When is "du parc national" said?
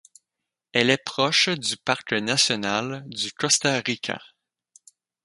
1.49-3.03